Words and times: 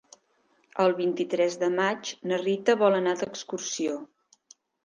El 0.83 0.95
vint-i-tres 0.99 1.59
de 1.65 1.69
maig 1.75 2.13
na 2.31 2.41
Rita 2.47 2.77
vol 2.83 3.01
anar 3.03 3.17
d'excursió. 3.21 4.01